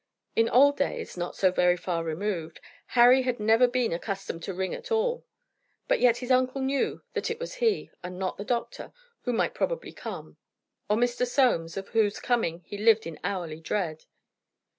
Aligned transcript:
In 0.35 0.49
old 0.49 0.77
days, 0.77 1.15
not 1.15 1.35
so 1.35 1.51
very 1.51 1.77
far 1.77 2.03
removed, 2.03 2.59
Harry 2.97 3.21
had 3.21 3.39
never 3.39 3.67
been 3.67 3.93
accustomed 3.93 4.41
to 4.41 4.53
ring 4.55 4.73
at 4.73 4.91
all. 4.91 5.27
But 5.87 5.99
yet 5.99 6.17
his 6.17 6.31
uncle 6.31 6.59
knew 6.59 7.03
that 7.13 7.29
it 7.29 7.39
was 7.39 7.53
he, 7.61 7.91
and 8.03 8.17
not 8.17 8.37
the 8.39 8.43
doctor, 8.43 8.93
who 9.25 9.31
might 9.33 9.53
probably 9.53 9.93
come, 9.93 10.37
or 10.89 10.97
Mr. 10.97 11.27
Soames, 11.27 11.77
of 11.77 11.89
whose 11.89 12.19
coming 12.19 12.61
he 12.65 12.79
lived 12.79 13.05
in 13.05 13.19
hourly 13.23 13.59
dread. 13.61 14.05